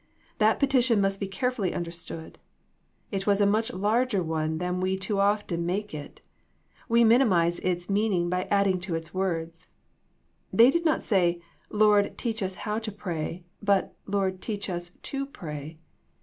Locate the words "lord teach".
11.69-12.41, 14.07-14.71